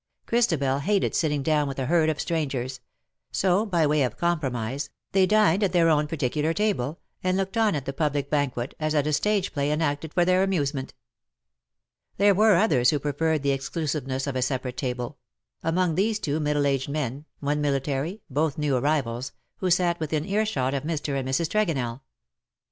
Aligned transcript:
Chris 0.25 0.47
tabel 0.47 0.79
hated 0.79 1.13
sitting 1.13 1.43
down 1.43 1.67
with 1.67 1.77
a 1.77 1.85
herd 1.85 2.09
of 2.09 2.19
strangers; 2.19 2.79
so, 3.31 3.67
by 3.67 3.85
way 3.85 4.01
of 4.01 4.17
compromise, 4.17 4.89
they 5.11 5.27
dined 5.27 5.61
at 5.61 5.73
their 5.73 5.89
own 5.89 6.07
particular 6.07 6.55
table, 6.55 6.99
and 7.23 7.37
looked 7.37 7.55
on 7.55 7.75
at 7.75 7.85
the 7.85 7.93
public 7.93 8.27
banquet, 8.27 8.73
as 8.79 8.95
at 8.95 9.05
a 9.05 9.13
stage 9.13 9.53
play 9.53 9.71
enacted 9.71 10.11
for 10.11 10.25
their 10.25 10.41
amusement. 10.41 10.95
There 12.17 12.33
were 12.33 12.55
others 12.55 12.89
who 12.89 12.97
preferred 12.97 13.43
the 13.43 13.51
exclusiveness" 13.51 14.25
NOT 14.25 14.31
THE 14.33 14.37
GODS 14.39 14.47
CAN 14.47 14.55
SHAKE 14.57 14.63
THE 14.63 14.71
PAST." 14.73 14.77
13? 14.79 14.89
of 14.91 14.99
a 15.05 15.11
separate 15.11 15.11
table: 15.11 15.17
among 15.61 15.93
these 15.93 16.17
two 16.19 16.39
middle 16.39 16.65
aged 16.65 16.89
men— 16.89 17.25
one 17.49 17.61
military, 17.61 18.21
both 18.27 18.57
new 18.57 18.75
arrivals— 18.75 19.33
who 19.57 19.69
sat 19.69 19.99
within 19.99 20.25
earshot 20.25 20.73
of 20.73 20.81
Mr. 20.81 21.15
and 21.15 21.29
Mrs. 21.29 21.47
Tregonell. 21.47 22.01